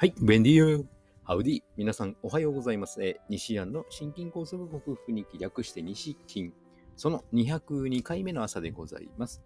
[0.00, 0.82] はい、ベンディー
[1.24, 3.04] ハウディ皆さんおはようございます。
[3.04, 6.54] えー西安の心筋梗塞克服に略して西筋。
[6.96, 9.42] その202回目の朝でございます。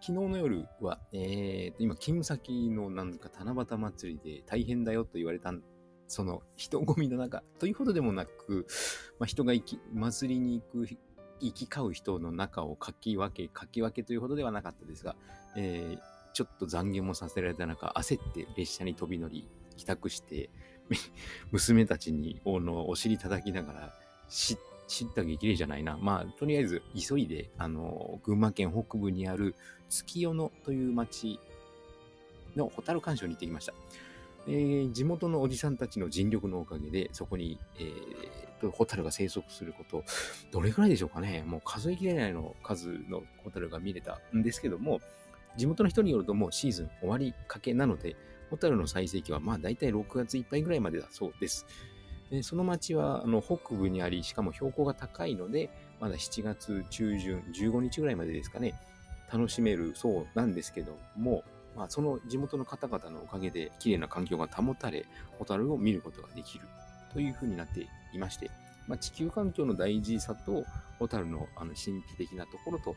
[0.00, 5.62] 昨日の夜は、えーと、今、勤務先のなんか七夕祭りで大変だよと言われたん
[6.08, 8.66] その人混みの中というほどでもなく、
[9.20, 10.88] まあ、人が行き、祭りに行く、
[11.38, 15.14] 行き交う人の中をかき分け、かき分けというほどではなかったですが、
[15.54, 19.48] えーちょっと残業もさせられた中、焦って列車に飛び乗り、
[19.78, 20.50] 帰宅して、
[21.52, 23.94] 娘たちにおのお尻叩きながら、
[24.28, 24.54] 知
[25.04, 25.96] った激励じゃないな。
[25.98, 29.54] まあ、とりあえず急いで、あの、群馬県北部にある
[29.88, 31.38] 月夜野という町
[32.56, 33.74] のホタル鑑賞に行ってきました。
[34.46, 40.04] えー地元のおじさんたちの尽力のおかげで、そこに、えー、ホタルが生息すること、
[40.50, 41.44] どれくらいでしょうかね。
[41.46, 45.00] もう数えきれないの数のホタルが見れたんですけども、
[45.56, 48.16] 地元の人によるともうシーズン終わりかけなので、
[48.50, 51.66] ホタルの最盛期はまあ大体6月いっぱいぐらいまでだそうです。
[52.30, 58.74] でその町はあの北部にあり、しかも標高が高いので、まだ7月中旬、15日ぐらいまでですかね、
[59.32, 61.42] 楽しめるそうなんですけども、
[61.76, 65.06] まあ、その地元の方々のおかげで綺麗な環境が保たれ、
[65.38, 66.66] ホタルを見ることができる
[67.12, 68.50] というふうになっていまして、
[68.86, 70.64] まあ、地球環境の大事さと、
[70.98, 72.96] ホタルのあの神秘的なところと、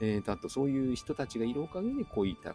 [0.00, 2.54] えーと、あとそういう人たちがいるおかげで、こういった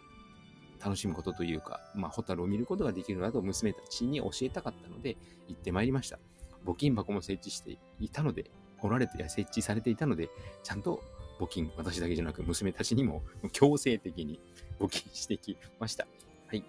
[0.82, 5.16] 楽しむことというか、まあ、ホタルを見ることができるなと娘たちに教えたかったので、
[5.48, 6.18] 行ってまいりました。
[6.64, 10.30] 募金箱も設置していたので、おられて設置されていたので、
[10.62, 11.02] ちゃんと
[11.38, 14.40] 募金、私だけじゃなく娘たちにも強制的に
[14.78, 16.06] 募金してきました。
[16.46, 16.64] はい。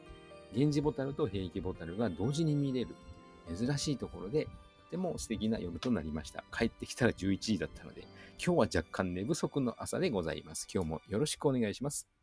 [0.54, 2.96] 源氏ボタルと平気ボタルが同時に見れる
[3.56, 6.44] 珍しいところで、とても素敵な夜となりました。
[6.52, 8.02] 帰ってきたら11時だったので、
[8.44, 10.68] 今日は若干寝不足の朝でございます。
[10.74, 12.19] 今日もよろしくお願いします。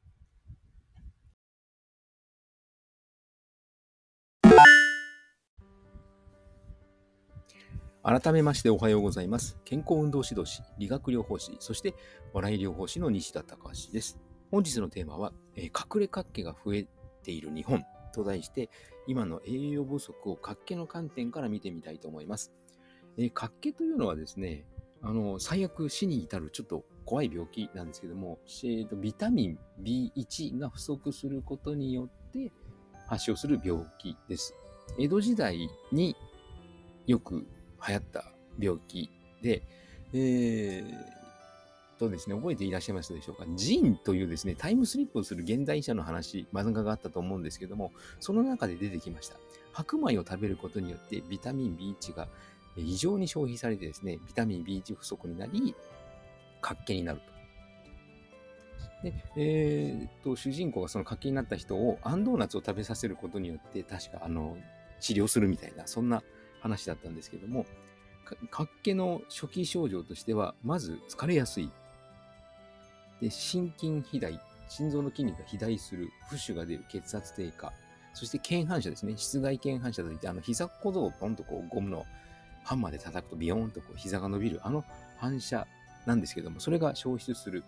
[8.09, 9.59] 改めましておはようございます。
[9.65, 11.97] 健康運動指導士、理学療法士、そして
[12.33, 14.21] 笑い療法士の西田隆です。
[14.53, 16.87] 本日のテーマは、えー隠れ活気が増え
[17.25, 18.71] ている日本と題して、
[19.09, 22.53] 今の栄養不足を活気の観点から見てみたいと思います。
[23.19, 24.67] えーというのはですね、
[25.03, 32.53] あの、最悪死に至るちょっと怖い病気なんですけども、えーとビタミン B1 が不足することによって
[33.09, 34.55] 発症する病気です。
[34.97, 36.15] 江戸時代に
[37.09, 37.45] よく
[37.87, 38.25] 流行った
[38.59, 39.11] 病気
[39.43, 39.63] で、
[40.13, 41.17] えー
[41.99, 43.45] とですね、覚えていらっしゃいますでしょうか？
[43.57, 49.37] ジンというですね、タイムスリップをする現代医者の話、漫画があったと思うんですけども、その中で出てきました。
[49.73, 52.29] 白米を食べることによってビタミン B1 が
[52.77, 55.75] 異常に消費されてですね、ビタミン B1 不足になり、
[56.61, 57.37] 活気になると。
[59.03, 64.57] で、えー、と、主人公がその活気になった人を、アンドーナツを食べさせることによって、確か、あの、
[65.01, 66.23] 治療するみたいな、そんな
[66.61, 67.65] 話だったんですけども、
[68.25, 71.71] か活気の初期症状としては、まず疲れやすい。
[73.21, 77.73] で、心筋肥大、心臓の筋肉が肥大する、浮腫が出る、血圧低下、
[78.15, 82.05] そして腱反射ですね、室外腱反射といって、あの、膝小僧をポンとこう、ゴムの
[82.67, 84.85] ハンマーで叩くとビヨーンとこう膝が伸びる、あの
[85.19, 85.67] 反射
[86.05, 87.63] なんですけども、それが消失する。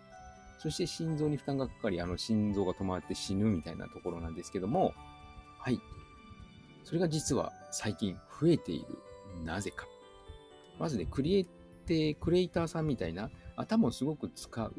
[0.59, 4.93] そして心臓に負担がかかり、あの心臓が止まって死ぬみたいなところなんですけども、
[5.61, 5.79] はい。
[6.89, 8.87] それが実は最近増えている。
[9.45, 9.87] なぜか。
[10.79, 11.45] まずね、クリエイ
[11.85, 14.73] テクリエイターさんみたいな頭をすごく使う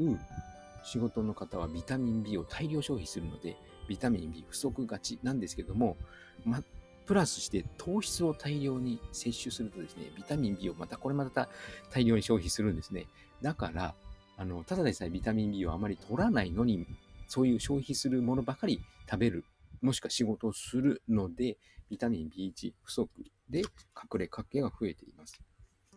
[0.84, 5.98] 仕事の方はビタミン B を大量消費するので、ビタミン B 不足がちなんですけども、
[6.46, 6.64] ま、
[7.06, 11.48] プラスして糖質を大量に摂取するとですね、ビタミン B をまた、これまた
[11.92, 13.06] 大量に消費するんですね。
[13.44, 13.94] だから、
[14.36, 16.88] あの、ただでさえビタミン B をあまり取らないのに、
[17.28, 19.46] そういう消費するものばかり食べる、
[19.82, 21.58] もしくは仕事をするので、
[21.90, 23.10] ビタミン B1 不足
[23.50, 25.42] で隠れ活気が増えています。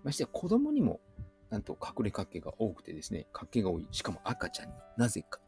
[0.02, 1.00] ましてや子供にも、
[1.50, 3.86] なんと隠れ活気が多くてですね、活気が多い。
[3.90, 5.40] しかも赤ちゃんになぜか。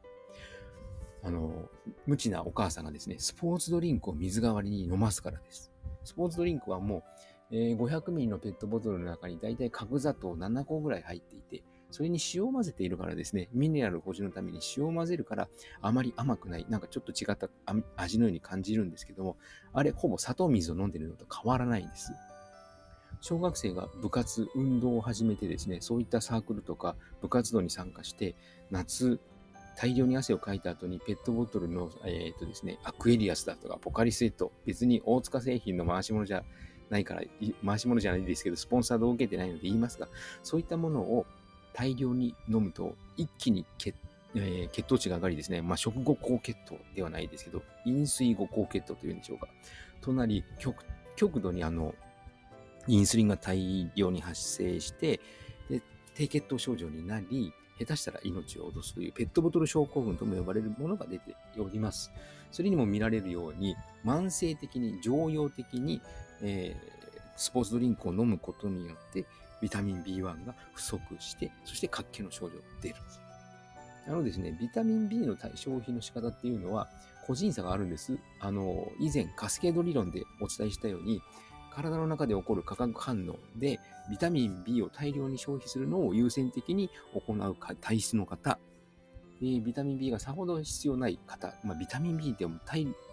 [1.23, 1.71] あの、
[2.07, 5.73] 無知なお母さんがですね、スポーツドリンクを水代わりに飲ますからです。
[6.05, 7.03] スポーツドリンクはも
[7.51, 11.65] う、え500ミリのペットボトルの中にだいたい角砂糖7個ぐらい入っていて、
[11.95, 15.49] それに塩を混ぜているからですね、ミネラル保持のために塩を混ぜるから
[15.81, 17.49] あまり甘くない、なんかちょっと違った
[17.95, 19.37] 味のように感じるんですけども、
[19.73, 22.11] あれほぼ砂糖水を飲んでるのと変わらないんです。
[23.21, 28.35] 小学生が部活、運動を始めてですね、そういったサークルとか部活動に参加して、
[28.73, 29.21] 夏、
[29.77, 36.43] 大量に汗をかいた後にペットボトルの、えーとですね、アクエリアスだとかポカリスエット、別に大塚製品の回し物じゃ
[36.91, 37.23] ないから、
[37.65, 40.09] 回し物じゃないですけど、スポンサードを受けてないので言いますが、
[40.43, 41.25] そういったものを
[41.75, 43.95] 大量に飲むと一気に血
[44.37, 49.49] えー血糖値が上がりですね、まあ、食後高血糖ではないですけど、飲水後高血糖というんでしょうか。
[50.01, 50.85] となり、極
[51.17, 51.95] 極度にあの、
[52.89, 55.21] インスリンが大量に発生して、
[55.71, 55.81] で
[56.15, 62.11] 低血糖症状になり、下手したら命を落とすというペットボトル症候群とも呼ばれるものが出ております。
[62.51, 66.01] それにも見られるように、慢性的に、常用的に、
[66.43, 66.95] えー
[67.37, 69.27] スポーツドリンクを飲むことによって、
[69.65, 72.97] ビタミン B1 が不足して、そして活気の症状が出る。
[74.07, 76.91] あのですね、ビタミン B の対消費の仕方っていうのは、
[77.27, 78.19] 個人差があるんです。
[78.41, 81.23] あの、以前、カスケード理論でお伝えしたように、
[81.75, 83.81] 体の中で起こる化学反応で、
[84.11, 88.59] ビタミン B を大量に消費するのを優先的に行う体質の方、
[89.41, 92.61] でビタミン B がさほど必要ない方、まあ、ビタミン B っても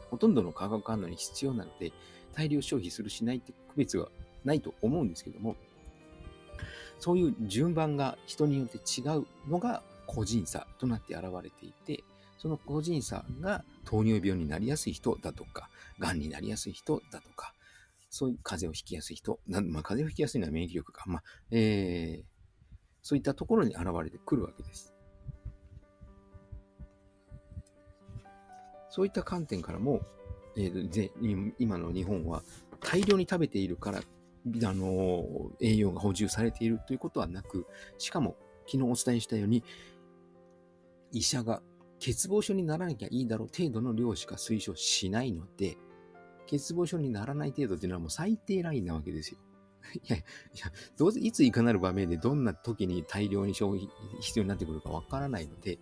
[0.09, 1.93] ほとんどの化学反応に必要なので、
[2.33, 4.09] 大量消費するしないって区別は
[4.43, 5.55] ないと思うんですけども、
[7.01, 12.03] そういう順番が人によって違うのが個人差となって現れていて、
[12.37, 15.69] その個人差が糖尿病になりやすい人だとか、
[15.99, 17.55] 癌になりやすい人だとか、
[18.11, 22.23] そういう風邪をひきやすい人、なまあ、風邪をひきやすいのは免疫力か、まあえー
[23.03, 24.93] そういったところに現れてくるわけです。
[28.91, 30.01] そういった観点からも、
[30.55, 31.11] えーぜ
[31.57, 32.43] 今の日本は
[32.79, 34.01] 大量に食べているから、
[34.63, 37.67] あの栄養が補充されているということはなく、
[37.97, 38.35] しかも
[38.65, 39.63] 昨日お伝えしたように、
[41.11, 41.61] 医者が
[41.99, 45.77] 欠乏症にならなきゃいいだろう程度の量しか推奨しないので、
[46.45, 49.37] 欠乏症にならない程度っていうのはもう最低ラインなわけですよ。
[49.95, 50.23] いやい
[50.55, 53.89] や、どうせいついかなる場面でどんな時に大量に消費
[54.19, 55.79] 必要になってくるかわからないので、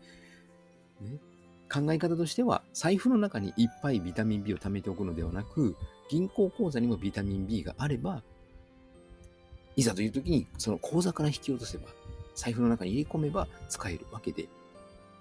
[1.01, 1.19] ね、
[1.71, 5.75] 考え方としては、財布の中にいっぱいビタミン B を貯めておくのではなく、
[6.09, 8.23] 銀行口座にもビタミン B があれば、
[9.79, 11.87] いざという時にその口座から引き落とせば、
[12.35, 14.47] 財布の中に入れ込めば使えるわけで、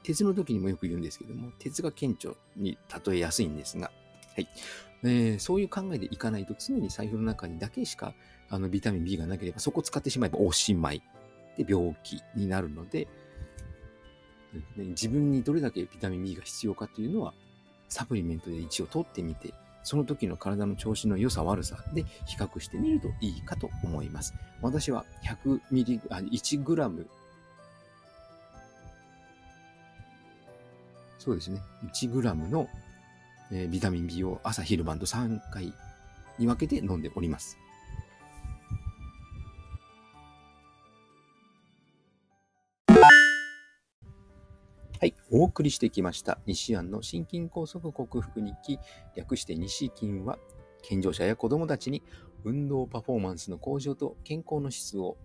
[0.02, 3.90] 鉄の時にもよく言うんですけども、鉄が顕著に例えやすいんですが、
[4.34, 4.48] はい。
[5.04, 8.14] えーそういう考えでいかないと常に財布の中にだけしか
[8.50, 11.02] あのビタミン B がなければそこを使ってしまえばおしまい
[11.56, 13.06] で病気になるので、
[14.76, 17.32] 自分にどれだけビタミン B が必要かというのは
[17.88, 24.34] サプリメントで一応取ってみてその時の体の調子の良さ悪さで比較してみるといいかと思います。
[24.60, 27.08] 私は100ミリ、あ1グラム
[31.18, 31.60] そうですね。
[31.92, 32.68] 1グラムの、
[33.50, 35.72] えービタミン B を朝昼晩と3回
[36.38, 37.58] に分けて飲んでおります。
[45.00, 45.14] はい。
[45.30, 46.40] お送りしてきました。
[46.44, 48.80] 西安の心筋梗塞克服日記、
[49.14, 50.40] 略して西筋は、
[50.82, 52.02] 健常者や子供たちに
[52.42, 55.16] 運動パフォーマンスの向上と健康の質を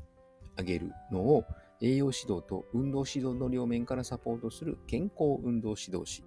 [0.59, 1.45] 上げるのを
[1.81, 6.23] 栄養指導と運動指導の両面からサポートする健康運動指導士。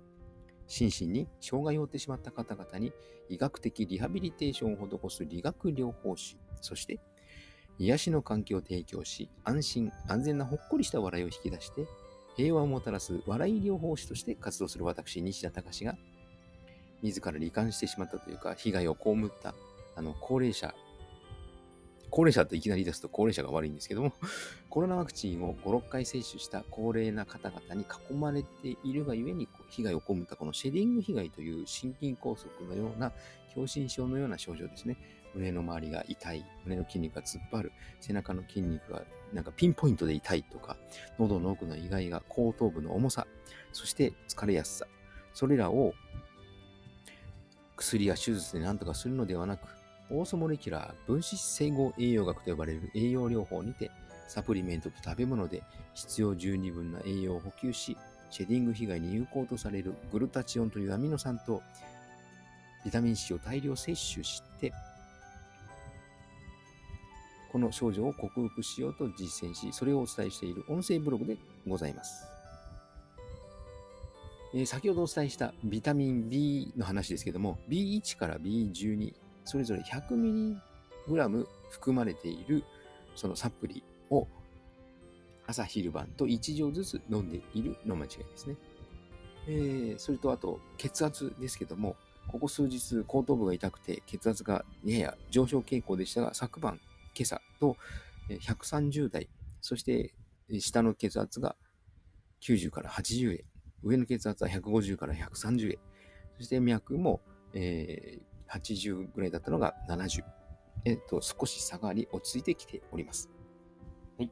[0.67, 2.93] 心身に障害を負ってしまった方々に
[3.29, 6.37] 医学的リハビリテーションを施す理学療法士。
[6.61, 6.99] そして、
[7.79, 11.87] 癒しの環境を提供し、安心、安全なほっこりした笑いを引き出して、
[12.37, 15.97] 平和をもたらす笑い療法士として活動する私、西田隆が、
[17.03, 19.55] 自ら罹患してしまったというか、被害を被った、
[19.95, 20.75] あの、高齢者、
[22.11, 24.13] 高齢者といきなり出すと高齢者が悪いんですけども、
[24.69, 33.13] コロナワクチンを5、6回接種した高齢な方々に囲まれているがゆえに被害を被ったこのシェディング被害という心筋梗塞のような、
[33.55, 34.99] 狭心症のような症状ですね。
[35.37, 39.03] 胸の周りが痛い、胸の筋肉が突っ張る、背中の筋肉が
[39.33, 40.77] なんかピンポイントで痛いとか、
[41.19, 43.27] 喉の奥の意外が後頭部の重さ、
[43.73, 44.87] そして疲れやすさ、
[45.35, 45.93] それらを
[47.77, 49.69] 薬や手術で何とかするのではなく、
[50.11, 53.91] オーソモレキュラー分子整合栄養学と呼ばれる栄養療法にて、
[54.29, 55.63] サプリメントと食べ物で
[55.95, 57.97] 必要十二分な栄養を補給し、
[58.31, 61.63] シェディング被害に有効とされるグルタチオンというアミノ酸と
[62.85, 64.73] ビタミン C を大量摂取して、
[67.57, 72.27] この症状を克服しようと実践し、それをお伝えしている音声ブログでございます。
[74.53, 79.15] えー先ほどお伝えしたビタミン B の話ですけども、B1 から B12、
[79.47, 82.63] それぞれ 100mg 含まれている
[83.15, 84.29] そのサプリを
[85.47, 88.57] 朝昼晩と1錠ずつ飲んでいるの間違いですね。
[89.49, 91.97] えーそれとあと血圧ですけども、
[92.29, 96.79] ここ数日後頭部が痛くて血圧がやや上昇傾向でしたが、昨晩、
[97.17, 97.77] 今朝と
[98.29, 99.31] えー130台、
[99.61, 100.15] そして
[100.49, 101.57] えー下の血圧が
[102.43, 103.45] 90から80へ、
[103.83, 105.79] 上の血圧は150から130へ、
[106.37, 107.21] そして脈も、
[107.55, 110.23] えー80ぐらいだったのが70。
[110.85, 113.29] えっと、少し下がり落ち着いてきております。
[114.17, 114.31] はい。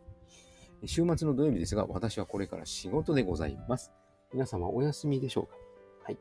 [0.87, 3.91] 週末の土曜日ですが、私はこれから仕事でございます。
[4.33, 5.57] 皆様お休みでしょうか？
[6.05, 6.19] はい。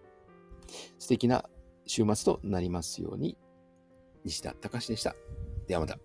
[0.97, 1.45] 素敵な
[1.85, 3.37] 週末となりますように、
[4.25, 5.15] 西田隆でした。
[5.67, 5.99] ではまた。